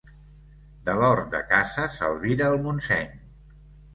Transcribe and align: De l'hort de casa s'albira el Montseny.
De 0.87 0.93
l'hort 1.01 1.27
de 1.35 1.41
casa 1.51 1.85
s'albira 1.97 2.47
el 2.53 2.57
Montseny. 2.63 3.13